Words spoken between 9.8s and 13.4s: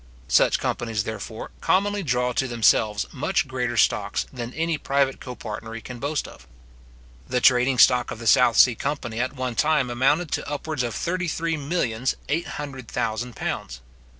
amounted to upwards of thirty three millions eight hundred thousand